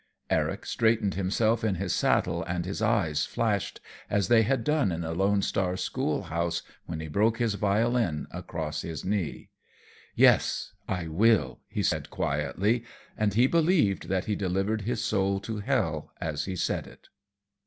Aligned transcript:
Eric 0.31 0.65
straightened 0.65 1.13
himself 1.13 1.63
in 1.63 1.75
his 1.75 1.93
saddle 1.93 2.43
and 2.45 2.65
his 2.65 2.81
eyes 2.81 3.23
flashed 3.23 3.79
as 4.09 4.29
they 4.29 4.41
had 4.41 4.63
done 4.63 4.91
in 4.91 5.01
the 5.01 5.13
Lone 5.13 5.43
Star 5.43 5.77
schoolhouse 5.77 6.63
when 6.87 6.99
he 6.99 7.07
broke 7.07 7.37
his 7.37 7.53
violin 7.53 8.25
across 8.31 8.81
his 8.81 9.05
knee. 9.05 9.49
"Yes, 10.15 10.73
I 10.87 11.07
will," 11.07 11.59
he 11.67 11.83
said, 11.83 12.09
quietly, 12.09 12.83
and 13.15 13.35
he 13.35 13.45
believed 13.45 14.07
that 14.09 14.25
he 14.25 14.35
delivered 14.35 14.81
his 14.81 15.03
soul 15.03 15.39
to 15.41 15.57
hell 15.59 16.11
as 16.19 16.45
he 16.45 16.55
said 16.55 16.87
it. 16.87 17.09